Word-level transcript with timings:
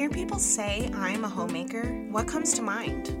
hear 0.00 0.08
people 0.08 0.38
say 0.38 0.90
I'm 0.94 1.24
a 1.24 1.28
homemaker, 1.28 1.84
what 2.10 2.26
comes 2.26 2.54
to 2.54 2.62
mind? 2.62 3.14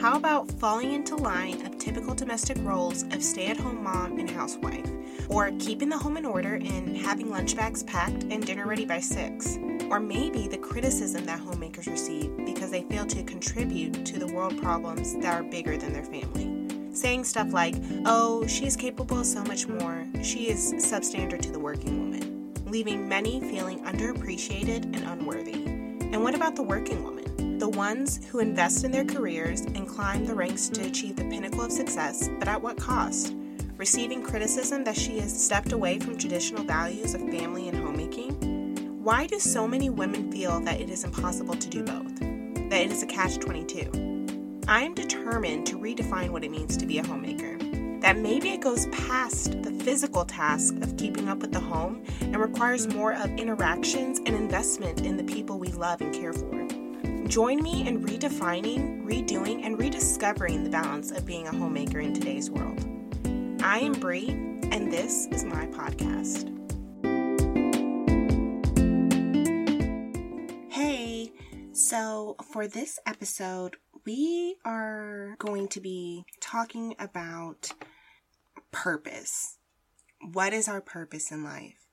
How 0.00 0.16
about 0.16 0.50
falling 0.52 0.94
into 0.94 1.16
line 1.16 1.66
of 1.66 1.76
typical 1.76 2.14
domestic 2.14 2.56
roles 2.62 3.02
of 3.02 3.22
stay 3.22 3.48
at 3.48 3.58
home 3.58 3.84
mom 3.84 4.18
and 4.18 4.30
housewife? 4.30 4.90
Or 5.28 5.50
keeping 5.58 5.90
the 5.90 5.98
home 5.98 6.16
in 6.16 6.24
order 6.24 6.54
and 6.54 6.96
having 6.96 7.28
lunch 7.28 7.54
bags 7.54 7.82
packed 7.82 8.22
and 8.30 8.46
dinner 8.46 8.66
ready 8.66 8.86
by 8.86 9.00
6? 9.00 9.58
Or 9.90 10.00
maybe 10.00 10.48
the 10.48 10.56
criticism 10.56 11.26
that 11.26 11.40
homemakers 11.40 11.88
receive 11.88 12.34
because 12.46 12.70
they 12.70 12.84
fail 12.84 13.04
to 13.04 13.22
contribute 13.24 14.06
to 14.06 14.18
the 14.18 14.32
world 14.32 14.56
problems 14.62 15.12
that 15.16 15.26
are 15.26 15.42
bigger 15.42 15.76
than 15.76 15.92
their 15.92 16.04
family. 16.04 16.94
Saying 16.94 17.24
stuff 17.24 17.52
like, 17.52 17.74
oh, 18.06 18.46
she's 18.46 18.76
capable 18.76 19.20
of 19.20 19.26
so 19.26 19.44
much 19.44 19.68
more, 19.68 20.06
she 20.22 20.48
is 20.48 20.72
substandard 20.72 21.42
to 21.42 21.52
the 21.52 21.60
working 21.60 22.00
woman, 22.00 22.54
leaving 22.64 23.06
many 23.10 23.40
feeling 23.40 23.84
underappreciated 23.84 24.84
and 24.84 25.04
unworthy. 25.04 25.73
And 26.14 26.22
what 26.22 26.36
about 26.36 26.54
the 26.54 26.62
working 26.62 27.02
woman? 27.02 27.24
the 27.58 27.68
ones 27.68 28.20
who 28.26 28.40
invest 28.40 28.84
in 28.84 28.90
their 28.90 29.04
careers 29.04 29.62
and 29.62 29.88
climb 29.88 30.26
the 30.26 30.34
ranks 30.34 30.68
to 30.68 30.86
achieve 30.86 31.16
the 31.16 31.24
pinnacle 31.24 31.62
of 31.62 31.72
success, 31.72 32.28
but 32.38 32.46
at 32.46 32.60
what 32.60 32.76
cost? 32.76 33.34
Receiving 33.78 34.22
criticism 34.22 34.84
that 34.84 34.96
she 34.96 35.18
has 35.20 35.44
stepped 35.44 35.72
away 35.72 35.98
from 35.98 36.18
traditional 36.18 36.62
values 36.62 37.14
of 37.14 37.20
family 37.22 37.68
and 37.68 37.78
homemaking? 37.78 39.02
Why 39.02 39.26
do 39.26 39.38
so 39.38 39.66
many 39.66 39.88
women 39.88 40.30
feel 40.30 40.60
that 40.60 40.80
it 40.80 40.90
is 40.90 41.04
impossible 41.04 41.54
to 41.54 41.68
do 41.70 41.82
both? 41.82 42.18
That 42.70 42.82
it 42.82 42.92
is 42.92 43.02
a 43.02 43.06
catch 43.06 43.38
22? 43.38 44.60
I 44.68 44.82
am 44.82 44.94
determined 44.94 45.66
to 45.68 45.78
redefine 45.78 46.30
what 46.30 46.44
it 46.44 46.50
means 46.50 46.76
to 46.76 46.86
be 46.86 46.98
a 46.98 47.06
homemaker. 47.06 47.53
That 48.04 48.18
maybe 48.18 48.50
it 48.50 48.60
goes 48.60 48.84
past 48.88 49.62
the 49.62 49.70
physical 49.82 50.26
task 50.26 50.74
of 50.82 50.94
keeping 50.98 51.26
up 51.26 51.38
with 51.38 51.52
the 51.52 51.60
home 51.60 52.04
and 52.20 52.36
requires 52.36 52.86
more 52.86 53.14
of 53.14 53.30
interactions 53.38 54.18
and 54.18 54.36
investment 54.36 55.00
in 55.00 55.16
the 55.16 55.24
people 55.24 55.58
we 55.58 55.68
love 55.68 56.02
and 56.02 56.12
care 56.14 56.34
for. 56.34 56.68
Join 57.26 57.62
me 57.62 57.88
in 57.88 58.04
redefining, 58.04 59.06
redoing, 59.06 59.64
and 59.64 59.78
rediscovering 59.78 60.64
the 60.64 60.68
balance 60.68 61.12
of 61.12 61.24
being 61.24 61.48
a 61.48 61.50
homemaker 61.50 61.98
in 61.98 62.12
today's 62.12 62.50
world. 62.50 62.78
I 63.62 63.78
am 63.78 63.94
Bree, 63.94 64.28
and 64.28 64.92
this 64.92 65.26
is 65.28 65.42
my 65.42 65.64
podcast. 65.68 66.50
Hey, 70.70 71.32
so 71.72 72.36
for 72.52 72.68
this 72.68 72.98
episode, 73.06 73.76
we 74.04 74.56
are 74.66 75.36
going 75.38 75.68
to 75.68 75.80
be 75.80 76.26
talking 76.38 76.94
about 76.98 77.72
purpose. 78.74 79.56
What 80.20 80.52
is 80.52 80.68
our 80.68 80.80
purpose 80.80 81.30
in 81.30 81.44
life? 81.44 81.86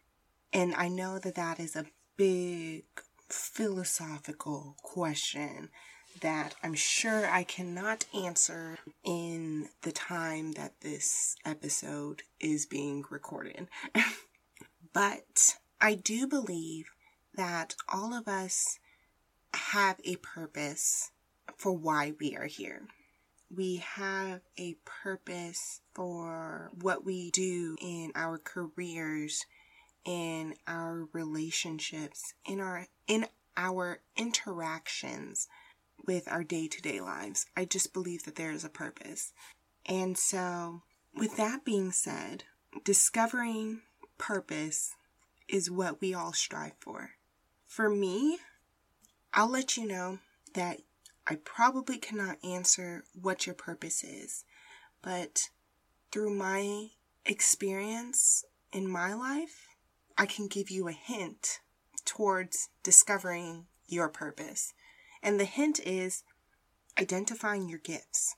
And 0.52 0.74
I 0.76 0.88
know 0.88 1.20
that 1.20 1.36
that 1.36 1.60
is 1.60 1.76
a 1.76 1.86
big 2.18 2.84
philosophical 3.30 4.76
question 4.82 5.70
that 6.20 6.56
I'm 6.62 6.74
sure 6.74 7.30
I 7.30 7.44
cannot 7.44 8.06
answer 8.14 8.80
in 9.04 9.70
the 9.84 9.92
time 9.92 10.54
that 10.54 10.82
this 10.82 11.36
episode 11.46 12.24
is 12.40 12.66
being 12.66 13.06
recorded. 13.10 13.68
but 14.94 15.56
I 15.80 15.96
do 15.96 16.28
believe 16.28 16.88
that 17.36 17.76
all 17.88 18.14
of 18.14 18.28
us 18.28 18.80
have 19.54 20.00
a 20.04 20.16
purpose 20.18 21.12
for 21.56 21.72
why 21.72 22.14
we 22.20 22.36
are 22.36 22.48
here. 22.48 22.88
We 23.54 23.78
have 23.78 24.42
a 24.58 24.76
purpose 24.86 25.82
for 25.94 26.72
what 26.80 27.04
we 27.04 27.32
do 27.32 27.76
in 27.82 28.12
our 28.16 28.38
careers 28.38 29.46
in 30.06 30.56
our 30.68 31.08
relationships, 31.14 32.34
in 32.46 32.60
our 32.60 32.88
in 33.08 33.28
our 33.58 34.00
interactions 34.16 35.48
with 36.06 36.28
our 36.32 36.44
day-to-day 36.44 37.00
lives. 37.00 37.46
I 37.56 37.66
just 37.66 37.94
believe 37.94 38.24
that 38.24 38.36
there 38.36 38.52
is 38.52 38.64
a 38.64 38.70
purpose. 38.70 39.34
And 39.86 40.18
so, 40.18 40.82
with 41.14 41.38
that 41.38 41.64
being 41.64 41.92
said, 41.92 42.46
discovering 42.84 43.82
purpose 44.18 44.96
is 45.48 45.70
what 45.70 46.02
we 46.02 46.14
all 46.14 46.34
strive 46.34 46.74
for. 46.80 47.12
For 47.68 47.90
me, 47.90 48.40
I'll 49.34 49.50
let 49.50 49.78
you 49.78 49.88
know 49.88 50.20
that 50.54 50.82
I 51.28 51.36
probably 51.36 51.98
cannot 51.98 52.44
answer 52.44 53.04
what 53.14 53.46
your 53.46 53.56
purpose 53.56 54.04
is, 54.04 54.44
but 55.02 55.50
through 56.12 56.34
my 56.34 56.88
experience 57.26 58.44
in 58.74 58.90
my 58.90 59.14
life, 59.14 59.68
I 60.18 60.26
can 60.26 60.48
give 60.48 60.70
you 60.70 60.88
a 60.88 60.94
hint 60.94 61.60
towards 62.06 62.70
discovering 62.84 63.68
your 63.88 64.10
purpose. 64.10 64.74
And 65.24 65.40
the 65.40 65.46
hint 65.46 65.80
is 65.86 66.24
identifying 67.00 67.70
your 67.70 67.80
gifts. 67.80 68.36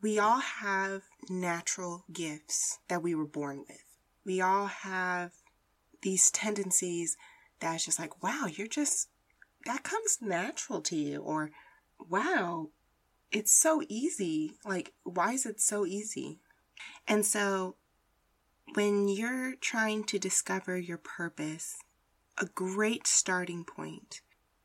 We 0.00 0.18
all 0.18 0.40
have 0.40 1.02
natural 1.28 2.04
gifts 2.12 2.78
that 2.88 3.02
we 3.02 3.14
were 3.14 3.26
born 3.26 3.64
with. 3.68 3.84
We 4.24 4.40
all 4.40 4.66
have 4.66 5.32
these 6.02 6.30
tendencies 6.30 7.16
that's 7.60 7.84
just 7.84 7.98
like, 7.98 8.22
wow, 8.22 8.46
you're 8.46 8.66
just, 8.66 9.08
that 9.66 9.84
comes 9.84 10.18
natural 10.20 10.80
to 10.82 10.96
you. 10.96 11.20
Or, 11.20 11.50
wow, 12.08 12.68
it's 13.30 13.52
so 13.52 13.82
easy. 13.88 14.52
Like, 14.64 14.92
why 15.04 15.32
is 15.32 15.46
it 15.46 15.60
so 15.60 15.86
easy? 15.86 16.38
And 17.08 17.24
so 17.24 17.76
when 18.74 19.08
you're 19.08 19.54
trying 19.56 20.04
to 20.04 20.18
discover 20.18 20.78
your 20.78 20.98
purpose, 20.98 21.76
a 22.38 22.46
great 22.46 23.06
starting 23.06 23.64
point 23.64 24.20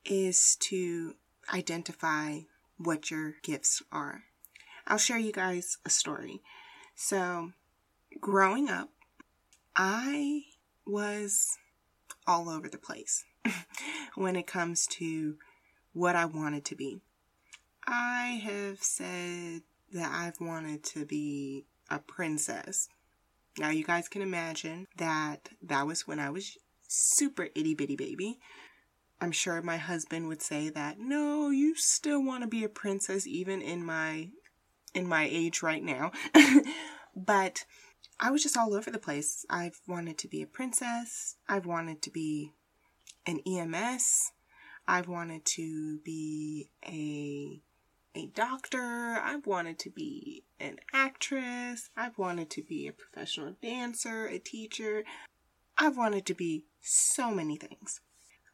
is 0.05 0.55
to 0.55 1.15
identify 1.53 2.39
what 2.77 3.11
your 3.11 3.35
gifts 3.43 3.81
are. 3.91 4.23
I'll 4.85 4.97
share 4.97 5.17
you 5.17 5.31
guys 5.31 5.77
a 5.85 5.89
story. 5.89 6.41
So, 6.95 7.51
growing 8.21 8.69
up, 8.69 8.89
I 9.75 10.43
was 10.85 11.57
all 12.25 12.49
over 12.49 12.69
the 12.69 12.77
place 12.77 13.25
when 14.15 14.35
it 14.35 14.47
comes 14.47 14.87
to 14.87 15.35
what 15.93 16.15
I 16.15 16.25
wanted 16.25 16.63
to 16.65 16.75
be. 16.75 17.01
I 17.87 18.41
have 18.43 18.83
said 18.83 19.61
that 19.93 20.11
I've 20.11 20.41
wanted 20.41 20.83
to 20.85 21.05
be 21.05 21.65
a 21.89 21.99
princess 21.99 22.89
now 23.57 23.69
you 23.69 23.83
guys 23.83 24.07
can 24.07 24.21
imagine 24.21 24.87
that 24.97 25.49
that 25.63 25.87
was 25.87 26.07
when 26.07 26.19
I 26.19 26.29
was 26.29 26.57
super 26.87 27.49
itty 27.55 27.73
bitty 27.73 27.95
baby. 27.95 28.39
I'm 29.19 29.31
sure 29.31 29.61
my 29.61 29.77
husband 29.77 30.27
would 30.27 30.43
say 30.43 30.69
that 30.69 30.99
no, 30.99 31.49
you 31.49 31.75
still 31.75 32.23
want 32.23 32.43
to 32.43 32.47
be 32.47 32.63
a 32.63 32.69
princess 32.69 33.25
even 33.25 33.61
in 33.61 33.83
my 33.83 34.29
in 34.93 35.07
my 35.07 35.27
age 35.29 35.63
right 35.63 35.83
now. 35.83 36.11
but 37.15 37.65
I 38.19 38.29
was 38.29 38.43
just 38.43 38.57
all 38.57 38.75
over 38.75 38.91
the 38.91 38.99
place. 38.99 39.45
I've 39.49 39.79
wanted 39.87 40.17
to 40.19 40.27
be 40.27 40.41
a 40.41 40.47
princess. 40.47 41.37
I've 41.49 41.65
wanted 41.65 42.01
to 42.03 42.11
be 42.11 42.51
an 43.25 43.39
EMS. 43.39 44.31
I've 44.87 45.07
wanted 45.07 45.45
to 45.45 45.99
be 46.05 46.69
a 46.85 47.61
a 48.17 48.25
doctor. 48.25 49.19
I've 49.23 49.45
wanted 49.45 49.77
to 49.79 49.91
be 49.91 50.43
an 50.59 50.79
actress. 50.91 51.89
I've 51.95 52.17
wanted 52.17 52.49
to 52.51 52.63
be 52.63 52.87
a 52.87 52.91
professional 52.91 53.55
dancer, 53.61 54.25
a 54.25 54.39
teacher. 54.39 55.03
I've 55.77 55.97
wanted 55.97 56.25
to 56.25 56.33
be 56.33 56.65
so 56.81 57.29
many 57.29 57.57
things. 57.57 58.01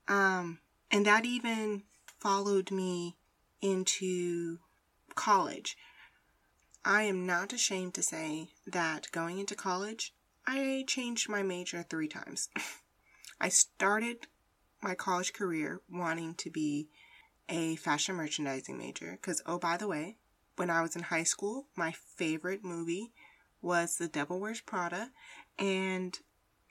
Um, 0.08 0.60
and 0.92 1.06
that 1.06 1.26
even 1.26 1.84
followed 2.20 2.72
me 2.72 3.18
into 3.62 4.60
college. 5.16 5.78
I 6.84 7.04
am 7.04 7.26
not 7.26 7.54
ashamed 7.54 7.94
to 7.94 8.04
say 8.04 8.50
that 8.68 9.12
going 9.12 9.40
into 9.40 9.56
college, 9.56 10.14
I 10.46 10.84
changed 10.88 11.30
my 11.30 11.42
major 11.42 11.84
three 11.84 12.10
times. 12.10 12.50
I 13.40 13.48
started 13.48 14.28
my 14.82 14.94
college 14.94 15.32
career 15.32 15.80
wanting 15.90 16.36
to 16.36 16.50
be 16.50 16.90
a 17.50 17.76
fashion 17.78 18.16
merchandising 18.16 18.78
major 18.78 19.12
because, 19.12 19.42
oh, 19.46 19.60
by 19.60 19.78
the 19.78 19.88
way, 19.88 20.18
when 20.56 20.70
I 20.70 20.82
was 20.82 20.96
in 20.96 21.04
high 21.04 21.24
school, 21.24 21.68
my 21.76 21.92
favorite 21.92 22.64
movie 22.64 23.12
was 23.62 23.98
The 23.98 24.08
Devil 24.08 24.40
Wears 24.40 24.62
Prada, 24.62 25.12
and 25.58 26.18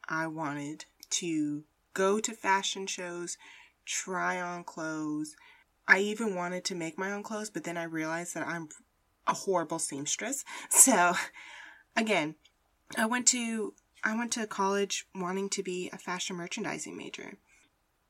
I 0.09 0.27
wanted 0.27 0.85
to 1.11 1.65
go 1.95 2.21
to 2.21 2.33
fashion 2.33 2.87
shows, 2.87 3.37
try 3.85 4.41
on 4.41 4.65
clothes. 4.65 5.37
I 5.89 5.99
even 5.99 6.35
wanted 6.35 6.65
to 6.67 6.75
make 6.75 6.99
my 6.99 7.13
own 7.13 7.23
clothes, 7.23 7.51
but 7.51 7.65
then 7.65 7.77
I 7.77 7.85
realized 7.85 8.35
that 8.35 8.47
I'm 8.47 8.69
a 9.27 9.35
horrible 9.35 9.79
seamstress. 9.79 10.45
So, 10.71 11.15
again, 11.97 12.37
I 12.97 13.07
went 13.07 13.27
to 13.29 13.75
I 14.05 14.17
went 14.17 14.33
to 14.33 14.47
college 14.49 15.07
wanting 15.15 15.49
to 15.51 15.63
be 15.63 15.89
a 15.93 15.99
fashion 15.99 16.35
merchandising 16.37 16.97
major. 16.97 17.39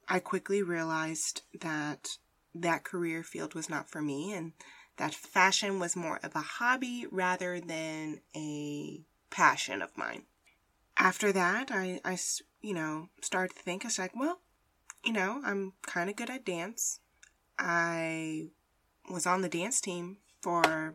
I 0.09 0.21
quickly 0.21 0.63
realized 0.63 1.43
that 1.61 2.09
that 2.55 2.85
career 2.85 3.23
field 3.23 3.55
was 3.55 3.69
not 3.71 3.89
for 3.89 4.03
me 4.03 4.33
and 4.33 4.53
that 4.97 5.15
fashion 5.15 5.79
was 5.79 5.97
more 5.97 6.21
of 6.23 6.35
a 6.35 6.41
hobby 6.41 7.07
rather 7.11 7.61
than 7.61 8.21
a 8.37 9.01
passion 9.31 9.81
of 9.81 9.97
mine. 9.97 10.25
After 10.99 11.33
that, 11.33 11.71
I, 11.71 12.01
I 12.05 12.19
you 12.61 12.75
know, 12.75 13.09
started 13.23 13.57
to 13.57 13.63
think, 13.63 13.85
I 13.85 13.89
was 13.89 13.99
like, 13.99 14.15
well, 14.15 14.41
you 15.05 15.13
know, 15.13 15.41
I'm 15.45 15.73
kind 15.83 16.11
of 16.11 16.17
good 16.17 16.31
at 16.31 16.45
dance. 16.45 17.01
I 17.59 18.49
was 19.11 19.27
on 19.27 19.43
the 19.43 19.49
dance 19.49 19.81
team 19.81 20.19
for 20.43 20.95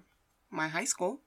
my 0.50 0.68
high 0.68 0.86
school. 0.86 1.22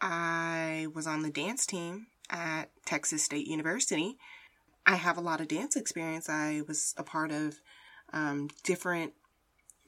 I 0.00 0.88
was 0.94 1.06
on 1.06 1.22
the 1.22 1.30
dance 1.30 1.66
team 1.66 2.08
at 2.28 2.70
Texas 2.84 3.24
State 3.24 3.46
University. 3.46 4.16
I 4.86 4.96
have 4.96 5.16
a 5.16 5.22
lot 5.22 5.40
of 5.40 5.48
dance 5.48 5.76
experience. 5.76 6.28
I 6.28 6.62
was 6.66 6.94
a 6.96 7.02
part 7.02 7.30
of 7.30 7.60
um, 8.12 8.48
different 8.64 9.12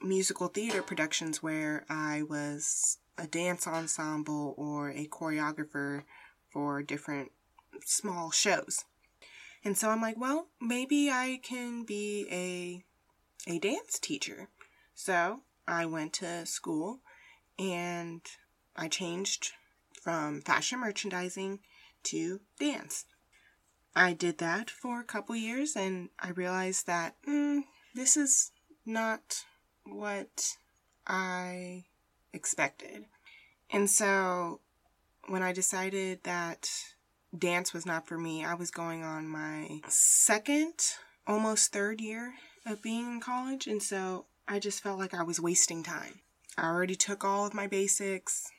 musical 0.02 0.48
theater 0.48 0.82
productions 0.82 1.42
where 1.42 1.84
I 1.88 2.22
was 2.22 2.98
a 3.18 3.26
dance 3.26 3.66
ensemble 3.66 4.54
or 4.56 4.90
a 4.90 5.06
choreographer 5.06 6.02
for 6.50 6.82
different 6.82 7.32
small 7.84 8.30
shows. 8.30 8.84
And 9.64 9.76
so 9.76 9.90
I'm 9.90 10.00
like, 10.00 10.18
well, 10.18 10.48
maybe 10.60 11.10
I 11.10 11.40
can 11.42 11.84
be 11.84 12.26
a 12.30 12.84
a 13.50 13.58
dance 13.58 13.98
teacher. 13.98 14.48
So 14.94 15.40
I 15.66 15.86
went 15.86 16.12
to 16.14 16.46
school 16.46 17.00
and 17.58 18.20
I 18.76 18.88
changed 18.88 19.52
from 20.00 20.40
fashion 20.42 20.80
merchandising 20.80 21.60
to 22.04 22.40
dance. 22.58 23.04
I 23.94 24.12
did 24.12 24.38
that 24.38 24.70
for 24.70 25.00
a 25.00 25.04
couple 25.04 25.36
years 25.36 25.76
and 25.76 26.08
I 26.18 26.30
realized 26.30 26.86
that 26.86 27.16
mm, 27.28 27.62
this 27.94 28.16
is 28.16 28.52
not 28.86 29.44
what 29.84 30.56
I 31.06 31.84
expected. 32.32 33.04
And 33.70 33.88
so 33.88 34.60
when 35.28 35.42
I 35.42 35.52
decided 35.52 36.22
that 36.24 36.70
dance 37.36 37.72
was 37.72 37.86
not 37.86 38.06
for 38.06 38.18
me, 38.18 38.44
I 38.44 38.54
was 38.54 38.70
going 38.70 39.02
on 39.02 39.28
my 39.28 39.80
second, 39.88 40.74
almost 41.26 41.72
third 41.72 42.00
year 42.00 42.34
of 42.66 42.82
being 42.82 43.06
in 43.06 43.20
college. 43.20 43.66
And 43.66 43.82
so 43.82 44.26
I 44.46 44.58
just 44.58 44.82
felt 44.82 44.98
like 44.98 45.14
I 45.14 45.22
was 45.22 45.40
wasting 45.40 45.82
time. 45.82 46.20
I 46.56 46.66
already 46.66 46.94
took 46.94 47.24
all 47.24 47.46
of 47.46 47.54
my 47.54 47.66
basics, 47.66 48.50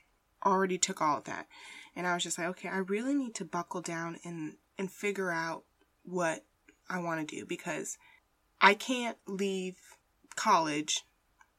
already 0.46 0.78
took 0.78 1.02
all 1.02 1.20
of 1.20 1.26
that. 1.26 1.48
And 1.96 2.08
I 2.08 2.16
was 2.16 2.24
just 2.24 2.40
like, 2.40 2.48
okay, 2.48 2.70
I 2.70 2.78
really 2.78 3.14
need 3.14 3.36
to 3.36 3.46
buckle 3.46 3.82
down 3.82 4.18
and, 4.24 4.56
and 4.80 4.92
figure 4.92 5.30
out 5.30 5.64
what 6.04 6.44
I 6.90 7.00
want 7.00 7.28
to 7.28 7.36
do 7.36 7.46
because 7.46 7.98
I 8.60 8.74
can't 8.74 9.18
leave 9.28 9.76
college 10.36 11.04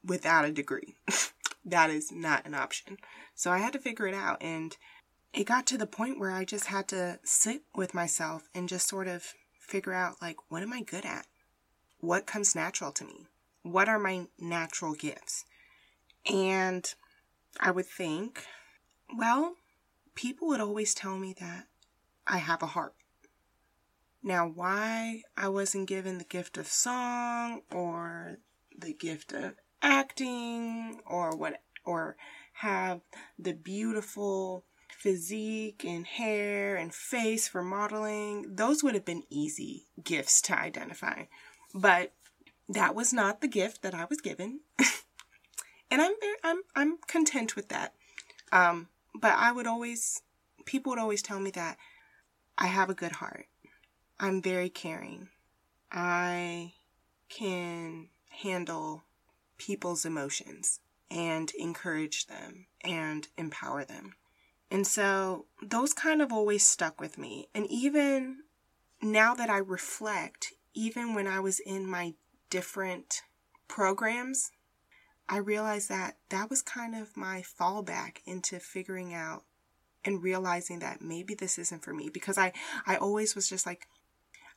without 0.04 0.44
a 0.44 0.52
degree. 0.52 0.94
that 1.64 1.90
is 1.90 2.12
not 2.12 2.46
an 2.46 2.54
option. 2.54 2.98
So 3.34 3.50
I 3.50 3.58
had 3.58 3.72
to 3.72 3.78
figure 3.78 4.06
it 4.06 4.14
out. 4.14 4.42
And 4.42 4.76
it 5.32 5.44
got 5.44 5.66
to 5.66 5.78
the 5.78 5.86
point 5.86 6.18
where 6.18 6.30
I 6.30 6.44
just 6.44 6.66
had 6.66 6.88
to 6.88 7.18
sit 7.24 7.62
with 7.74 7.94
myself 7.94 8.48
and 8.54 8.68
just 8.68 8.88
sort 8.88 9.08
of 9.08 9.34
figure 9.58 9.92
out, 9.92 10.20
like, 10.20 10.36
what 10.48 10.62
am 10.62 10.72
I 10.72 10.82
good 10.82 11.04
at? 11.04 11.26
What 11.98 12.26
comes 12.26 12.54
natural 12.54 12.92
to 12.92 13.04
me? 13.04 13.26
What 13.62 13.88
are 13.88 13.98
my 13.98 14.26
natural 14.38 14.94
gifts? 14.94 15.44
And 16.30 16.92
I 17.58 17.70
would 17.70 17.86
think, 17.86 18.44
well, 19.16 19.56
people 20.14 20.48
would 20.48 20.60
always 20.60 20.94
tell 20.94 21.16
me 21.16 21.34
that 21.40 21.66
I 22.26 22.38
have 22.38 22.62
a 22.62 22.66
heart. 22.66 22.94
Now, 24.22 24.46
why 24.46 25.22
I 25.36 25.48
wasn't 25.48 25.88
given 25.88 26.18
the 26.18 26.24
gift 26.24 26.56
of 26.56 26.66
song 26.66 27.62
or 27.70 28.38
the 28.76 28.94
gift 28.94 29.32
of 29.32 29.54
acting 29.84 31.00
or 31.06 31.36
what 31.36 31.60
or 31.84 32.16
have 32.54 33.02
the 33.38 33.52
beautiful 33.52 34.64
physique 34.88 35.84
and 35.86 36.06
hair 36.06 36.76
and 36.76 36.94
face 36.94 37.46
for 37.46 37.62
modeling 37.62 38.56
those 38.56 38.82
would 38.82 38.94
have 38.94 39.04
been 39.04 39.22
easy 39.28 39.86
gifts 40.02 40.40
to 40.40 40.58
identify. 40.58 41.24
But 41.74 42.14
that 42.68 42.94
was 42.94 43.12
not 43.12 43.40
the 43.40 43.48
gift 43.48 43.82
that 43.82 43.94
I 43.94 44.06
was 44.06 44.20
given. 44.20 44.60
And 45.90 46.02
I'm 46.02 46.14
very, 46.20 46.36
I'm 46.42 46.62
I'm 46.74 46.98
content 47.06 47.54
with 47.54 47.68
that. 47.68 47.94
Um 48.50 48.88
but 49.14 49.34
I 49.36 49.52
would 49.52 49.66
always 49.66 50.22
people 50.64 50.90
would 50.90 50.98
always 50.98 51.22
tell 51.22 51.38
me 51.38 51.50
that 51.52 51.76
I 52.58 52.66
have 52.66 52.90
a 52.90 52.94
good 52.94 53.12
heart. 53.12 53.46
I'm 54.18 54.42
very 54.42 54.70
caring. 54.70 55.28
I 55.92 56.72
can 57.28 58.08
handle 58.30 59.04
people's 59.58 60.04
emotions 60.04 60.80
and 61.10 61.52
encourage 61.58 62.26
them 62.26 62.66
and 62.82 63.28
empower 63.36 63.84
them. 63.84 64.14
And 64.70 64.86
so 64.86 65.46
those 65.62 65.92
kind 65.92 66.20
of 66.20 66.32
always 66.32 66.66
stuck 66.66 67.00
with 67.00 67.18
me. 67.18 67.48
And 67.54 67.66
even 67.70 68.38
now 69.00 69.34
that 69.34 69.50
I 69.50 69.58
reflect, 69.58 70.52
even 70.74 71.14
when 71.14 71.26
I 71.26 71.40
was 71.40 71.60
in 71.60 71.86
my 71.86 72.14
different 72.50 73.22
programs, 73.68 74.50
I 75.28 75.38
realized 75.38 75.88
that 75.88 76.16
that 76.28 76.50
was 76.50 76.62
kind 76.62 76.94
of 76.94 77.16
my 77.16 77.42
fallback 77.42 78.18
into 78.26 78.58
figuring 78.58 79.14
out 79.14 79.44
and 80.04 80.22
realizing 80.22 80.80
that 80.80 81.00
maybe 81.00 81.34
this 81.34 81.58
isn't 81.58 81.82
for 81.82 81.94
me 81.94 82.10
because 82.12 82.36
I 82.36 82.52
I 82.86 82.96
always 82.96 83.34
was 83.34 83.48
just 83.48 83.64
like 83.64 83.86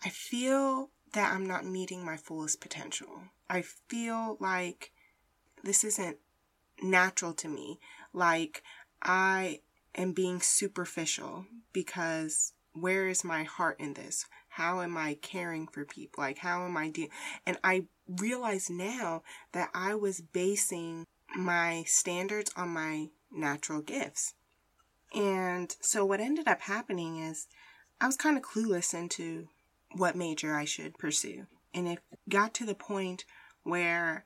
I 0.03 0.09
feel 0.09 0.89
that 1.13 1.33
I'm 1.33 1.45
not 1.45 1.65
meeting 1.65 2.04
my 2.06 2.18
fullest 2.18 2.62
potential. 2.62 3.24
I 3.50 3.62
feel 3.62 4.38
like 4.39 4.92
this 5.63 5.83
isn't 5.83 6.18
natural 6.81 7.33
to 7.33 7.48
me. 7.48 7.80
Like 8.13 8.63
I 9.01 9.62
am 9.95 10.12
being 10.12 10.42
superficial 10.42 11.45
because 11.74 12.54
where 12.74 13.07
is 13.07 13.24
my 13.24 13.44
heart 13.44 13.80
in 13.80 13.94
this? 13.94 14.25
How 14.50 14.81
am 14.81 14.98
I 14.98 15.18
caring 15.21 15.68
for 15.68 15.86
people? 15.86 16.24
Like 16.24 16.39
how 16.39 16.65
am 16.65 16.77
I 16.77 16.89
doing? 16.89 17.09
And 17.45 17.57
I 17.63 17.86
realize 18.07 18.69
now 18.69 19.24
that 19.51 19.69
I 19.74 19.95
was 19.95 20.21
basing 20.21 21.06
my 21.36 21.83
standards 21.86 22.51
on 22.56 22.69
my 22.69 23.09
natural 23.31 23.81
gifts. 23.81 24.33
And 25.13 25.75
so 25.81 26.06
what 26.06 26.19
ended 26.19 26.48
up 26.48 26.62
happening 26.62 27.18
is 27.18 27.48
I 28.00 28.06
was 28.07 28.18
kind 28.18 28.38
of 28.38 28.44
clueless 28.44 28.94
into 28.94 29.48
what 29.95 30.16
major 30.16 30.56
I 30.56 30.66
should 30.66 30.98
pursue. 30.98 31.48
And 31.74 31.88
it 31.88 32.00
got 32.30 32.54
to 32.56 32.66
the 32.66 32.75
point 32.75 33.25
where 33.63 34.24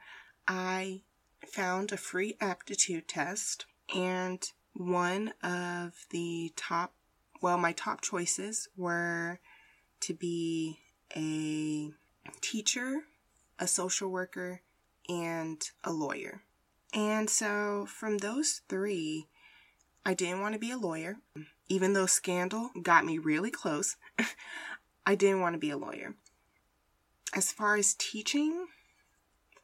I 0.48 1.02
found 1.48 1.92
a 1.92 1.98
free 1.98 2.36
aptitude 2.40 3.08
test 3.08 3.66
and 3.94 4.44
one 4.74 5.34
of 5.44 6.06
the 6.12 6.54
top 6.56 6.94
well 7.42 7.58
my 7.58 7.74
top 7.74 8.02
choices 8.02 8.70
were 8.78 9.40
to 10.00 10.14
be 10.14 10.80
a 11.16 11.92
teacher, 12.42 13.02
a 13.60 13.68
social 13.68 14.10
worker, 14.10 14.62
and 15.10 15.62
a 15.84 15.92
lawyer. 15.92 16.42
And 16.94 17.30
so 17.30 17.86
from 17.88 18.18
those 18.18 18.62
3, 18.70 19.28
I 20.06 20.14
didn't 20.14 20.42
want 20.42 20.54
to 20.54 20.60
be 20.60 20.72
a 20.72 20.78
lawyer. 20.78 21.18
Even 21.68 21.94
though 21.94 22.06
scandal 22.06 22.72
got 22.82 23.06
me 23.06 23.18
really 23.18 23.52
close, 23.52 23.96
I 25.06 25.16
didn't 25.16 25.42
want 25.42 25.54
to 25.54 25.60
be 25.60 25.72
a 25.72 25.78
lawyer. 25.78 26.16
As 27.34 27.52
far 27.52 27.76
as 27.76 27.96
teaching, 27.96 28.68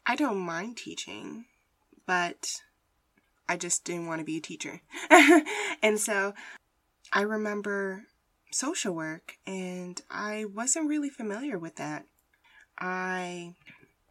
I 0.06 0.16
don't 0.16 0.40
mind 0.40 0.78
teaching, 0.78 1.46
but 2.06 2.62
I 3.48 3.58
just 3.58 3.84
didn't 3.84 4.08
want 4.08 4.20
to 4.20 4.26
be 4.26 4.38
a 4.38 4.42
teacher. 4.42 4.82
and 5.82 6.00
so 6.00 6.34
I 7.12 7.22
remember 7.22 8.06
social 8.52 8.94
work, 8.94 9.38
and 9.46 10.02
I 10.10 10.46
wasn't 10.46 10.90
really 10.90 11.10
familiar 11.10 11.58
with 11.60 11.76
that. 11.76 12.06
I 12.78 13.56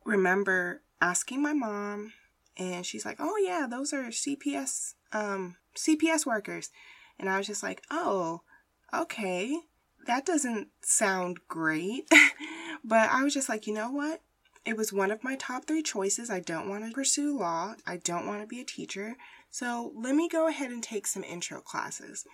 remember 0.04 0.82
asking 1.00 1.42
my 1.42 1.52
mom, 1.52 2.12
and 2.56 2.84
she's 2.84 3.04
like, 3.04 3.16
"Oh 3.18 3.36
yeah, 3.36 3.66
those 3.68 3.92
are 3.92 4.10
CPS 4.10 4.94
um 5.12 5.56
CPS 5.74 6.26
workers," 6.26 6.70
and 7.18 7.28
I 7.28 7.38
was 7.38 7.46
just 7.46 7.62
like, 7.62 7.82
"Oh, 7.90 8.42
okay." 8.92 9.60
That 10.06 10.24
doesn't 10.24 10.68
sound 10.82 11.38
great. 11.48 12.08
but 12.84 13.10
I 13.10 13.22
was 13.22 13.34
just 13.34 13.48
like, 13.48 13.66
you 13.66 13.74
know 13.74 13.90
what? 13.90 14.20
It 14.64 14.76
was 14.76 14.92
one 14.92 15.10
of 15.10 15.22
my 15.22 15.36
top 15.36 15.66
three 15.66 15.82
choices. 15.82 16.30
I 16.30 16.40
don't 16.40 16.68
want 16.68 16.84
to 16.84 16.92
pursue 16.92 17.38
law. 17.38 17.74
I 17.86 17.98
don't 17.98 18.26
want 18.26 18.40
to 18.40 18.46
be 18.46 18.60
a 18.60 18.64
teacher. 18.64 19.16
So 19.50 19.92
let 19.94 20.14
me 20.14 20.28
go 20.28 20.48
ahead 20.48 20.70
and 20.70 20.82
take 20.82 21.06
some 21.06 21.24
intro 21.24 21.60
classes. 21.60 22.26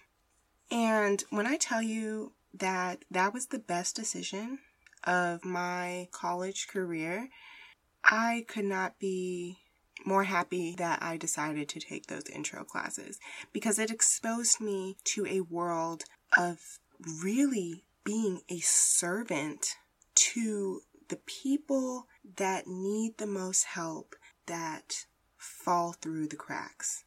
And 0.71 1.23
when 1.31 1.47
I 1.47 1.57
tell 1.59 1.83
you 1.83 2.33
that 2.55 3.05
that 3.11 3.35
was 3.35 3.47
the 3.47 3.59
best 3.59 3.95
decision 3.97 4.61
of 5.05 5.45
my 5.45 6.09
college 6.11 6.69
career, 6.69 7.29
I 8.05 8.45
could 8.49 8.65
not 8.65 8.99
be 8.99 9.59
more 10.05 10.25
happy 10.25 10.75
that 10.79 11.03
I 11.03 11.17
decided 11.17 11.69
to 11.69 11.81
take 11.81 12.07
those 12.07 12.29
intro 12.29 12.65
classes 12.65 13.19
because 13.53 13.79
it 13.79 13.91
exposed 13.91 14.61
me 14.61 14.97
to 15.05 15.27
a 15.27 15.41
world 15.43 16.05
of 16.37 16.79
really 17.23 17.85
being 18.05 18.41
a 18.49 18.59
servant 18.61 19.77
to 20.15 20.83
the 21.09 21.17
people 21.27 22.07
that 22.37 22.67
need 22.67 23.19
the 23.19 23.27
most 23.27 23.65
help 23.65 24.15
that 24.47 25.07
fall 25.37 25.93
through 25.93 26.29
the 26.29 26.37
cracks. 26.37 27.05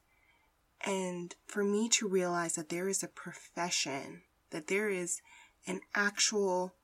And 0.86 1.34
for 1.48 1.64
me 1.64 1.90
to 1.90 2.08
realize 2.08 2.56
that 2.56 2.70
there 2.70 2.88
is 2.88 3.02
a 3.04 3.08
profession, 3.08 4.22
that 4.52 4.68
there 4.68 4.90
is 4.90 5.22
an 5.66 5.82
actual 5.96 6.76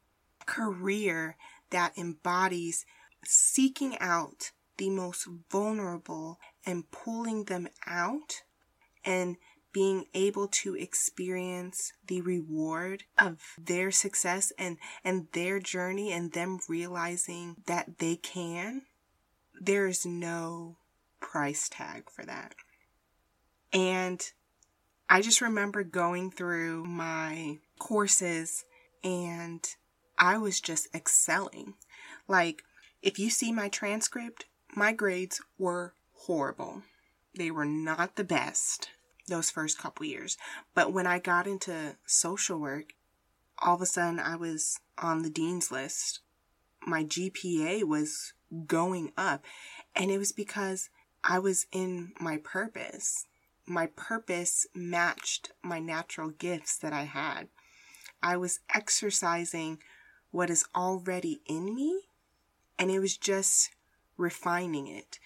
career 0.46 1.36
that 1.70 1.98
embodies 1.98 2.86
seeking 3.24 3.98
out 4.00 4.52
the 4.78 4.90
most 4.90 5.28
vulnerable 5.52 6.40
and 6.66 6.90
pulling 6.90 7.46
them 7.46 7.68
out 7.86 8.42
and 9.06 9.38
being 9.74 10.06
able 10.14 10.48
to 10.48 10.76
experience 10.76 11.94
the 12.08 12.22
reward 12.22 13.04
of 13.18 13.40
their 13.58 13.92
success 13.92 14.52
and 14.58 14.78
and 15.04 15.28
their 15.34 15.60
journey 15.60 16.12
and 16.12 16.34
them 16.34 16.60
realizing 16.68 17.56
that 17.68 18.00
they 18.00 18.16
can 18.16 18.84
there 19.60 19.86
is 19.86 20.06
no 20.06 20.78
price 21.20 21.70
tag 21.70 22.10
for 22.10 22.26
that. 22.26 22.56
And 23.72 24.22
i 25.10 25.22
just 25.22 25.42
remember 25.42 25.84
going 25.84 26.32
through 26.32 26.86
my 26.86 27.60
courses 27.80 28.66
and 29.04 29.66
i 30.18 30.38
was 30.38 30.60
just 30.60 30.94
excelling. 30.94 31.76
Like 32.28 32.64
if 33.02 33.20
you 33.20 33.30
see 33.30 33.52
my 33.52 33.70
transcript 33.70 34.46
my 34.76 34.94
grades 34.94 35.42
were 35.58 35.94
horrible. 36.14 36.84
They 37.36 37.52
were 37.52 37.66
not 37.66 38.16
the 38.16 38.24
best 38.24 38.90
those 39.28 39.50
first 39.50 39.78
couple 39.78 40.06
years. 40.06 40.38
But 40.74 40.94
when 40.94 41.08
I 41.08 41.20
got 41.20 41.48
into 41.48 41.98
social 42.06 42.60
work, 42.60 42.94
all 43.60 43.76
of 43.76 43.82
a 43.82 43.86
sudden 43.86 44.20
I 44.20 44.36
was 44.36 44.80
on 44.98 45.22
the 45.22 45.30
dean's 45.30 45.72
list. 45.72 46.20
My 46.86 47.04
GPA 47.04 47.84
was 47.84 48.34
going 48.68 49.12
up. 49.18 49.46
And 49.96 50.12
it 50.12 50.18
was 50.18 50.32
because 50.32 50.90
I 51.24 51.40
was 51.40 51.68
in 51.72 52.14
my 52.20 52.38
purpose. 52.38 53.26
My 53.66 53.88
purpose 53.88 54.66
matched 54.74 55.52
my 55.62 55.80
natural 55.80 56.30
gifts 56.30 56.78
that 56.78 56.94
I 56.94 57.04
had. 57.04 57.48
I 58.24 58.38
was 58.38 58.60
exercising 58.74 59.80
what 60.32 60.50
is 60.50 60.66
already 60.76 61.42
in 61.46 61.76
me, 61.76 62.02
and 62.80 62.90
it 62.90 63.00
was 63.00 63.18
just 63.18 63.72
refining 64.18 64.88
it. 64.88 65.20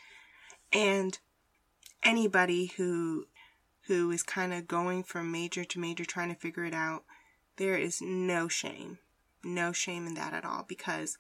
And 0.74 1.18
anybody 2.04 2.68
who 2.78 3.28
who 3.88 4.12
is 4.12 4.24
kind 4.24 4.54
of 4.54 4.68
going 4.68 5.04
from 5.04 5.32
major 5.32 5.64
to 5.64 5.80
major 5.80 6.06
trying 6.06 6.30
to 6.30 6.40
figure 6.40 6.66
it 6.66 6.74
out, 6.74 7.04
there 7.58 7.78
is 7.78 8.02
no 8.02 8.48
shame. 8.48 9.00
No 9.44 9.72
shame 9.72 10.08
in 10.08 10.16
that 10.16 10.34
at 10.34 10.46
all 10.46 10.66
because 10.68 11.18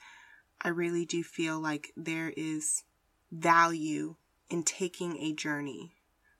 I 0.61 0.69
really 0.69 1.05
do 1.05 1.23
feel 1.23 1.59
like 1.59 1.91
there 1.95 2.33
is 2.35 2.83
value 3.31 4.15
in 4.49 4.63
taking 4.63 5.17
a 5.17 5.33
journey 5.33 5.93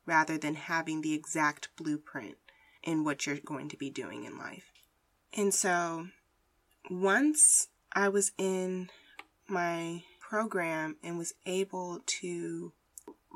rather 0.05 0.37
than 0.37 0.55
having 0.55 1.01
the 1.01 1.13
exact 1.13 1.69
blueprint 1.75 2.37
in 2.83 3.03
what 3.03 3.25
you're 3.25 3.37
going 3.37 3.69
to 3.69 3.77
be 3.77 3.89
doing 3.89 4.23
in 4.23 4.37
life. 4.37 4.71
And 5.33 5.53
so 5.53 6.07
once 6.89 7.67
I 7.91 8.09
was 8.09 8.31
in 8.37 8.89
my 9.47 10.03
program 10.19 10.97
and 11.03 11.17
was 11.17 11.33
able 11.45 12.01
to 12.05 12.73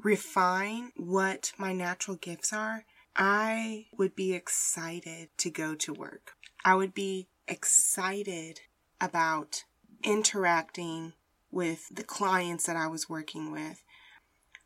refine 0.03 0.91
what 0.95 1.51
my 1.57 1.73
natural 1.73 2.17
gifts 2.17 2.53
are, 2.53 2.85
I 3.15 3.87
would 3.97 4.15
be 4.15 4.33
excited 4.33 5.29
to 5.37 5.49
go 5.49 5.75
to 5.75 5.93
work. 5.93 6.33
I 6.63 6.75
would 6.75 6.93
be 6.93 7.27
excited 7.47 8.61
about 9.01 9.63
interacting 10.03 11.13
with 11.51 11.93
the 11.93 12.03
clients 12.03 12.65
that 12.65 12.75
I 12.75 12.87
was 12.87 13.09
working 13.09 13.51
with. 13.51 13.83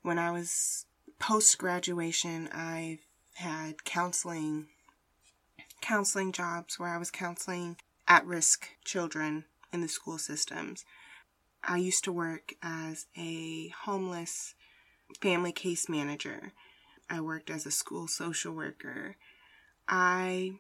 When 0.01 0.19
I 0.19 0.31
was 0.31 0.85
post 1.19 1.57
graduation, 1.57 2.49
I 2.53 2.99
had 3.35 3.83
counseling 3.85 4.67
counseling 5.81 6.31
jobs 6.31 6.79
where 6.79 6.89
I 6.89 6.97
was 6.97 7.11
counseling 7.11 7.77
at-risk 8.07 8.69
children 8.85 9.45
in 9.73 9.81
the 9.81 9.87
school 9.87 10.17
systems. 10.17 10.85
I 11.63 11.77
used 11.77 12.03
to 12.05 12.11
work 12.11 12.53
as 12.61 13.07
a 13.17 13.69
homeless 13.69 14.55
family 15.21 15.51
case 15.51 15.89
manager. 15.89 16.53
I 17.09 17.21
worked 17.21 17.49
as 17.49 17.65
a 17.65 17.71
school 17.71 18.07
social 18.07 18.53
worker. 18.53 19.17
I 19.87 20.53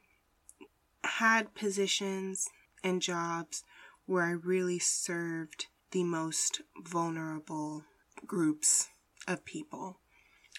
had 1.03 1.55
positions 1.55 2.49
and 2.83 3.01
jobs 3.01 3.63
where 4.05 4.23
I 4.23 4.31
really 4.31 4.79
served 4.79 5.67
the 5.91 6.03
most 6.03 6.61
vulnerable 6.83 7.83
groups 8.25 8.89
of 9.27 9.45
people. 9.45 9.99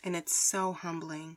And 0.02 0.16
it's 0.16 0.34
so 0.34 0.72
humbling. 0.72 1.36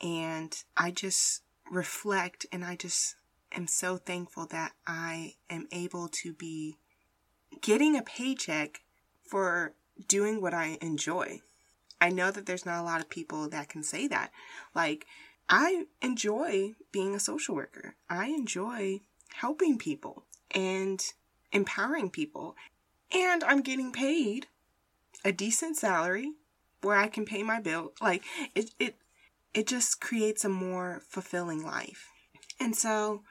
And 0.00 0.56
I 0.76 0.90
just 0.90 1.42
reflect 1.70 2.46
and 2.52 2.64
I 2.64 2.76
just 2.76 3.16
am 3.52 3.66
so 3.66 3.96
thankful 3.96 4.46
that 4.46 4.72
I 4.86 5.34
am 5.50 5.68
able 5.72 6.08
to 6.08 6.32
be 6.32 6.76
getting 7.60 7.96
a 7.96 8.02
paycheck 8.02 8.80
for 9.26 9.74
doing 10.08 10.40
what 10.40 10.54
I 10.54 10.78
enjoy. 10.80 11.40
I 12.02 12.08
know 12.08 12.32
that 12.32 12.46
there's 12.46 12.66
not 12.66 12.80
a 12.80 12.84
lot 12.84 13.00
of 13.00 13.08
people 13.08 13.48
that 13.50 13.68
can 13.68 13.84
say 13.84 14.08
that. 14.08 14.32
Like, 14.74 15.06
I 15.48 15.84
enjoy 16.00 16.72
being 16.90 17.14
a 17.14 17.20
social 17.20 17.54
worker. 17.54 17.94
I 18.10 18.26
enjoy 18.26 19.02
helping 19.34 19.78
people 19.78 20.24
and 20.50 21.00
empowering 21.52 22.10
people. 22.10 22.56
And 23.14 23.44
I'm 23.44 23.60
getting 23.60 23.92
paid 23.92 24.48
a 25.24 25.30
decent 25.30 25.76
salary 25.76 26.32
where 26.80 26.96
I 26.96 27.06
can 27.06 27.24
pay 27.24 27.44
my 27.44 27.60
bill. 27.60 27.92
Like 28.00 28.24
it 28.56 28.70
it 28.80 28.96
it 29.54 29.68
just 29.68 30.00
creates 30.00 30.44
a 30.44 30.48
more 30.48 31.02
fulfilling 31.08 31.64
life. 31.64 32.08
And 32.58 32.74
so 32.74 33.22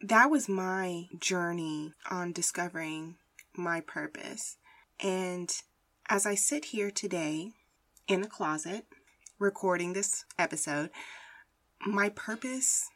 that 0.00 0.30
was 0.30 0.48
my 0.48 1.08
journey 1.18 1.92
on 2.10 2.32
discovering 2.32 3.16
my 3.54 3.82
purpose. 3.82 4.56
And 5.00 5.52
as 6.08 6.24
I 6.24 6.34
sit 6.34 6.66
here 6.66 6.90
today, 6.90 7.52
in 8.08 8.22
a 8.22 8.28
closet 8.28 8.86
recording 9.38 9.92
this 9.92 10.24
episode, 10.38 10.90
my 11.84 12.08
purpose, 12.08 12.88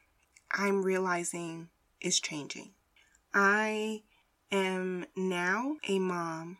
I'm 0.52 0.82
realizing, 0.82 1.68
is 2.00 2.20
changing. 2.20 2.72
I 3.34 4.02
am 4.52 5.06
now 5.16 5.76
a 5.88 5.98
mom 5.98 6.58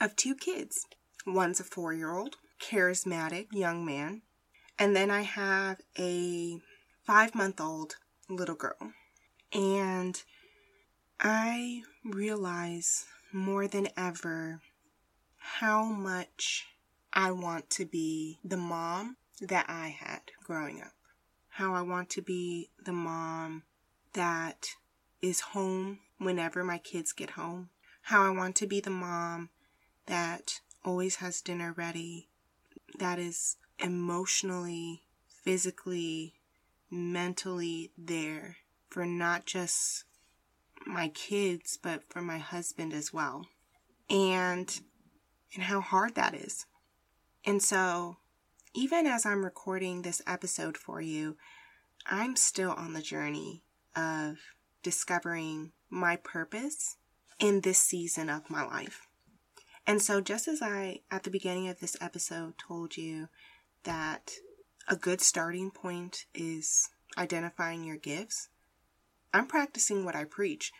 of 0.00 0.14
two 0.14 0.36
kids. 0.36 0.86
One's 1.26 1.58
a 1.58 1.64
four 1.64 1.92
year 1.92 2.12
old, 2.12 2.36
charismatic 2.62 3.48
young 3.52 3.84
man, 3.84 4.22
and 4.78 4.94
then 4.94 5.10
I 5.10 5.22
have 5.22 5.78
a 5.98 6.60
five 7.04 7.34
month 7.34 7.60
old 7.60 7.96
little 8.28 8.54
girl. 8.54 8.92
And 9.52 10.22
I 11.18 11.82
realize 12.04 13.06
more 13.32 13.66
than 13.66 13.88
ever 13.96 14.60
how 15.38 15.84
much 15.84 16.66
I 17.16 17.30
want 17.30 17.70
to 17.70 17.86
be 17.86 18.40
the 18.44 18.56
mom 18.56 19.16
that 19.40 19.66
I 19.68 19.88
had 19.88 20.32
growing 20.42 20.80
up. 20.80 20.92
How 21.48 21.72
I 21.72 21.82
want 21.82 22.10
to 22.10 22.22
be 22.22 22.70
the 22.84 22.92
mom 22.92 23.62
that 24.14 24.70
is 25.22 25.38
home 25.40 26.00
whenever 26.18 26.64
my 26.64 26.78
kids 26.78 27.12
get 27.12 27.30
home. 27.30 27.70
How 28.02 28.24
I 28.24 28.30
want 28.30 28.56
to 28.56 28.66
be 28.66 28.80
the 28.80 28.90
mom 28.90 29.50
that 30.06 30.60
always 30.84 31.16
has 31.16 31.40
dinner 31.40 31.72
ready, 31.76 32.30
that 32.98 33.20
is 33.20 33.58
emotionally, 33.78 35.02
physically, 35.28 36.34
mentally 36.90 37.92
there 37.96 38.56
for 38.90 39.06
not 39.06 39.46
just 39.46 40.04
my 40.84 41.08
kids, 41.08 41.78
but 41.80 42.02
for 42.10 42.20
my 42.20 42.38
husband 42.38 42.92
as 42.92 43.12
well. 43.12 43.46
And 44.10 44.80
and 45.54 45.62
how 45.62 45.80
hard 45.80 46.16
that 46.16 46.34
is. 46.34 46.66
And 47.44 47.62
so, 47.62 48.16
even 48.72 49.06
as 49.06 49.26
I'm 49.26 49.44
recording 49.44 50.02
this 50.02 50.22
episode 50.26 50.76
for 50.78 51.00
you, 51.00 51.36
I'm 52.06 52.36
still 52.36 52.72
on 52.72 52.94
the 52.94 53.02
journey 53.02 53.62
of 53.94 54.38
discovering 54.82 55.72
my 55.90 56.16
purpose 56.16 56.96
in 57.38 57.60
this 57.60 57.78
season 57.78 58.30
of 58.30 58.48
my 58.48 58.64
life. 58.64 59.06
And 59.86 60.00
so, 60.00 60.22
just 60.22 60.48
as 60.48 60.62
I, 60.62 61.00
at 61.10 61.24
the 61.24 61.30
beginning 61.30 61.68
of 61.68 61.80
this 61.80 61.96
episode, 62.00 62.54
told 62.56 62.96
you 62.96 63.28
that 63.84 64.32
a 64.88 64.96
good 64.96 65.20
starting 65.20 65.70
point 65.70 66.24
is 66.34 66.88
identifying 67.18 67.84
your 67.84 67.96
gifts, 67.96 68.48
I'm 69.34 69.46
practicing 69.46 70.04
what 70.04 70.16
I 70.16 70.24
preach. 70.24 70.72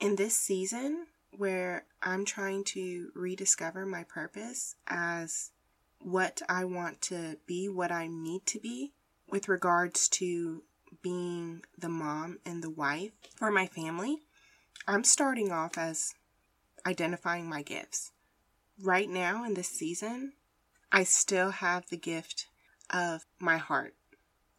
In 0.00 0.16
this 0.16 0.36
season, 0.36 1.06
where 1.36 1.84
I'm 2.02 2.24
trying 2.24 2.64
to 2.64 3.10
rediscover 3.14 3.84
my 3.84 4.04
purpose 4.04 4.76
as 4.86 5.50
what 6.00 6.42
I 6.48 6.64
want 6.64 7.00
to 7.02 7.38
be, 7.46 7.68
what 7.68 7.92
I 7.92 8.06
need 8.06 8.46
to 8.46 8.60
be 8.60 8.92
with 9.28 9.48
regards 9.48 10.08
to 10.08 10.62
being 11.02 11.62
the 11.76 11.88
mom 11.88 12.38
and 12.44 12.62
the 12.62 12.70
wife 12.70 13.12
for 13.36 13.50
my 13.50 13.66
family, 13.66 14.18
I'm 14.86 15.04
starting 15.04 15.52
off 15.52 15.76
as 15.76 16.14
identifying 16.86 17.48
my 17.48 17.62
gifts. 17.62 18.12
Right 18.80 19.08
now 19.08 19.44
in 19.44 19.54
this 19.54 19.68
season, 19.68 20.32
I 20.90 21.04
still 21.04 21.50
have 21.50 21.88
the 21.88 21.96
gift 21.96 22.46
of 22.90 23.26
my 23.38 23.58
heart, 23.58 23.94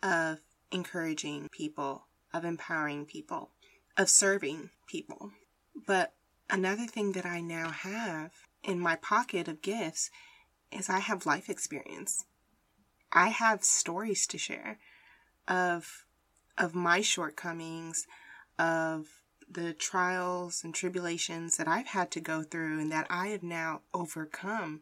of 0.03 0.39
encouraging 0.71 1.49
people, 1.51 2.05
of 2.33 2.45
empowering 2.45 3.05
people, 3.05 3.49
of 3.97 4.09
serving 4.09 4.69
people. 4.87 5.31
But 5.87 6.13
another 6.49 6.85
thing 6.85 7.13
that 7.13 7.25
I 7.25 7.41
now 7.41 7.71
have 7.71 8.31
in 8.63 8.79
my 8.79 8.95
pocket 8.97 9.47
of 9.47 9.61
gifts 9.61 10.11
is 10.71 10.89
I 10.89 10.99
have 10.99 11.25
life 11.25 11.49
experience. 11.49 12.25
I 13.11 13.29
have 13.29 13.63
stories 13.63 14.27
to 14.27 14.37
share 14.37 14.77
of 15.47 16.05
of 16.57 16.75
my 16.75 17.01
shortcomings, 17.01 18.05
of 18.57 19.07
the 19.49 19.73
trials 19.73 20.63
and 20.63 20.75
tribulations 20.75 21.57
that 21.57 21.67
I've 21.67 21.87
had 21.87 22.11
to 22.11 22.19
go 22.19 22.43
through 22.43 22.79
and 22.79 22.91
that 22.91 23.07
I 23.09 23.27
have 23.27 23.41
now 23.41 23.81
overcome. 23.93 24.81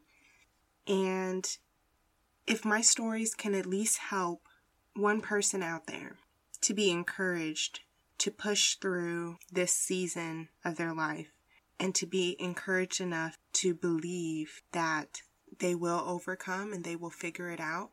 And 0.88 1.48
if 2.48 2.66
my 2.66 2.82
stories 2.82 3.36
can 3.36 3.54
at 3.54 3.66
least 3.66 3.98
help 3.98 4.42
one 4.96 5.22
person 5.22 5.62
out 5.62 5.86
there 5.86 6.18
to 6.62 6.74
be 6.74 6.90
encouraged 6.90 7.82
to 8.18 8.32
push 8.32 8.76
through 8.76 9.38
this 9.52 9.72
season 9.72 10.50
of 10.66 10.76
their 10.76 10.94
life 10.94 11.32
and 11.80 11.94
to 11.96 12.08
be 12.08 12.36
encouraged 12.40 13.00
enough 13.00 13.38
to 13.54 13.76
believe 13.76 14.62
that 14.72 15.22
they 15.60 15.76
will 15.76 16.04
overcome 16.06 16.74
and 16.74 16.84
they 16.84 16.96
will 16.96 17.10
figure 17.10 17.50
it 17.50 17.60
out, 17.60 17.92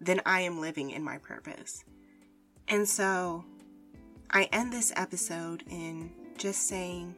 then 0.00 0.20
I 0.26 0.42
am 0.42 0.60
living 0.60 0.90
in 0.90 1.02
my 1.02 1.18
purpose. 1.18 1.84
And 2.68 2.88
so 2.88 3.44
I 4.30 4.48
end 4.52 4.72
this 4.72 4.92
episode 4.96 5.64
in 5.70 6.12
just 6.36 6.68
saying 6.68 7.16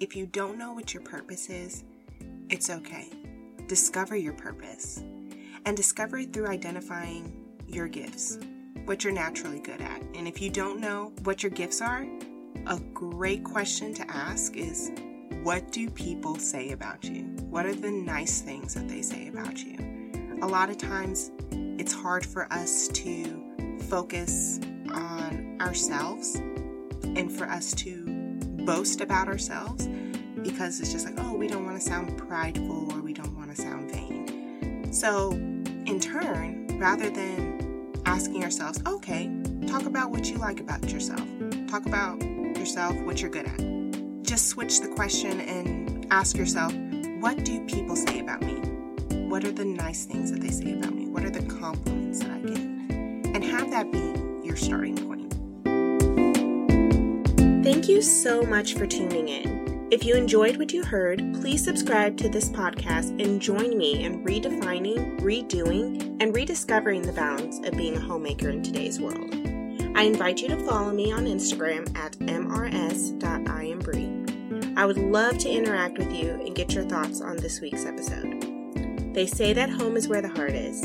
if 0.00 0.16
you 0.16 0.26
don't 0.26 0.58
know 0.58 0.72
what 0.72 0.92
your 0.92 1.02
purpose 1.02 1.48
is, 1.48 1.84
it's 2.50 2.68
okay. 2.70 3.08
Discover 3.68 4.16
your 4.16 4.34
purpose 4.34 5.02
and 5.64 5.76
discover 5.76 6.18
it 6.18 6.32
through 6.32 6.48
identifying 6.48 7.44
your 7.66 7.88
gifts, 7.88 8.38
what 8.84 9.04
you're 9.04 9.12
naturally 9.12 9.60
good 9.60 9.80
at. 9.80 10.02
And 10.14 10.28
if 10.28 10.42
you 10.42 10.50
don't 10.50 10.80
know 10.80 11.12
what 11.22 11.42
your 11.42 11.50
gifts 11.50 11.80
are, 11.80 12.06
a 12.66 12.78
great 12.92 13.44
question 13.44 13.94
to 13.94 14.10
ask 14.10 14.56
is 14.56 14.90
what 15.44 15.70
do 15.72 15.90
people 15.90 16.36
say 16.36 16.70
about 16.70 17.04
you? 17.04 17.24
What 17.50 17.66
are 17.66 17.74
the 17.74 17.90
nice 17.90 18.40
things 18.40 18.72
that 18.72 18.88
they 18.88 19.02
say 19.02 19.28
about 19.28 19.62
you? 19.62 19.76
A 20.40 20.46
lot 20.46 20.70
of 20.70 20.78
times 20.78 21.30
it's 21.78 21.92
hard 21.92 22.24
for 22.24 22.50
us 22.50 22.88
to 22.88 23.78
focus 23.90 24.58
on 24.90 25.58
ourselves 25.60 26.36
and 26.36 27.30
for 27.30 27.44
us 27.44 27.74
to 27.74 28.38
boast 28.64 29.02
about 29.02 29.28
ourselves 29.28 29.86
because 30.42 30.80
it's 30.80 30.90
just 30.90 31.04
like, 31.04 31.16
oh, 31.18 31.34
we 31.34 31.46
don't 31.46 31.66
want 31.66 31.76
to 31.76 31.86
sound 31.86 32.16
prideful 32.16 32.90
or 32.94 33.02
we 33.02 33.12
don't 33.12 33.36
want 33.36 33.54
to 33.54 33.60
sound 33.60 33.90
vain. 33.90 34.90
So, 34.94 35.32
in 35.32 36.00
turn, 36.00 36.78
rather 36.78 37.10
than 37.10 37.92
asking 38.06 38.42
ourselves, 38.44 38.80
okay, 38.86 39.30
talk 39.66 39.84
about 39.84 40.10
what 40.10 40.24
you 40.24 40.38
like 40.38 40.60
about 40.60 40.90
yourself, 40.90 41.20
talk 41.68 41.84
about 41.84 42.22
yourself, 42.56 42.96
what 43.02 43.20
you're 43.20 43.30
good 43.30 43.46
at. 43.46 43.73
Just 44.24 44.48
switch 44.48 44.80
the 44.80 44.88
question 44.88 45.38
and 45.42 46.06
ask 46.10 46.34
yourself, 46.34 46.72
what 47.20 47.44
do 47.44 47.60
people 47.66 47.94
say 47.94 48.20
about 48.20 48.40
me? 48.40 48.54
What 49.28 49.44
are 49.44 49.52
the 49.52 49.66
nice 49.66 50.06
things 50.06 50.32
that 50.32 50.40
they 50.40 50.48
say 50.48 50.72
about 50.72 50.94
me? 50.94 51.08
What 51.08 51.24
are 51.24 51.30
the 51.30 51.42
compliments 51.42 52.20
that 52.20 52.30
I 52.30 52.38
get? 52.38 52.56
And 52.56 53.44
have 53.44 53.70
that 53.70 53.92
be 53.92 53.98
your 54.42 54.56
starting 54.56 54.96
point. 54.96 55.30
Thank 57.62 57.86
you 57.86 58.00
so 58.00 58.42
much 58.42 58.74
for 58.74 58.86
tuning 58.86 59.28
in. 59.28 59.88
If 59.90 60.06
you 60.06 60.14
enjoyed 60.14 60.56
what 60.56 60.72
you 60.72 60.84
heard, 60.84 61.18
please 61.34 61.62
subscribe 61.62 62.16
to 62.16 62.30
this 62.30 62.48
podcast 62.48 63.22
and 63.22 63.42
join 63.42 63.76
me 63.76 64.04
in 64.04 64.24
redefining, 64.24 65.20
redoing, 65.20 66.16
and 66.20 66.34
rediscovering 66.34 67.02
the 67.02 67.12
balance 67.12 67.58
of 67.58 67.76
being 67.76 67.98
a 67.98 68.00
homemaker 68.00 68.48
in 68.48 68.62
today's 68.62 68.98
world. 68.98 69.34
I 69.96 70.04
invite 70.04 70.40
you 70.40 70.48
to 70.48 70.56
follow 70.64 70.92
me 70.92 71.12
on 71.12 71.26
Instagram 71.26 71.94
at 71.96 72.14
mrs.iambree. 72.14 73.33
I 74.76 74.86
would 74.86 74.98
love 74.98 75.38
to 75.38 75.48
interact 75.48 75.98
with 75.98 76.12
you 76.12 76.30
and 76.30 76.54
get 76.54 76.74
your 76.74 76.84
thoughts 76.84 77.20
on 77.20 77.36
this 77.36 77.60
week's 77.60 77.84
episode. 77.84 79.14
They 79.14 79.24
say 79.24 79.52
that 79.52 79.70
home 79.70 79.96
is 79.96 80.08
where 80.08 80.20
the 80.20 80.28
heart 80.28 80.50
is. 80.52 80.82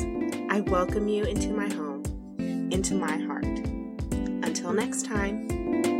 I 0.49 0.59
welcome 0.59 1.07
you 1.07 1.23
into 1.23 1.49
my 1.49 1.67
home, 1.73 2.03
into 2.71 2.93
my 2.93 3.17
heart. 3.17 3.45
Until 3.45 4.73
next 4.73 5.05
time. 5.05 5.98